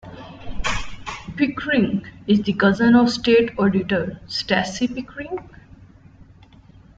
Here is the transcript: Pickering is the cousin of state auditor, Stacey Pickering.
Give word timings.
Pickering 1.37 2.07
is 2.25 2.41
the 2.41 2.53
cousin 2.53 2.95
of 2.95 3.11
state 3.11 3.51
auditor, 3.59 4.19
Stacey 4.25 4.87
Pickering. 4.87 5.47